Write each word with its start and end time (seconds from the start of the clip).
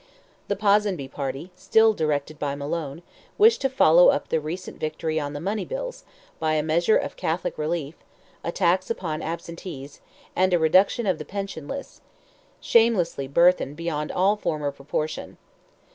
The 0.47 0.55
Ponsonby 0.55 1.09
party, 1.09 1.51
still 1.55 1.93
directed 1.93 2.39
by 2.39 2.55
Malone, 2.55 3.03
wished 3.37 3.61
to 3.61 3.69
follow 3.69 4.07
up 4.09 4.29
the 4.29 4.39
recent 4.41 4.79
victory 4.79 5.19
on 5.19 5.33
the 5.33 5.39
money 5.39 5.63
bills, 5.63 6.05
by 6.39 6.55
a 6.55 6.63
measure 6.63 6.97
of 6.97 7.15
Catholic 7.15 7.55
relief, 7.55 7.93
a 8.43 8.51
tax 8.51 8.89
upon 8.89 9.21
absentees, 9.21 10.01
and 10.35 10.55
a 10.55 10.57
reduction 10.57 11.05
of 11.05 11.19
the 11.19 11.23
pension 11.23 11.67
list, 11.67 12.01
shamelessly 12.59 13.27
burthened 13.27 13.75
beyond 13.75 14.11
all 14.11 14.35
former 14.35 14.71
proportion. 14.71 15.37